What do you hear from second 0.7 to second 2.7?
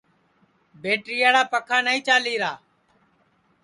بیٹریاڑا پکھا نائی چالیرا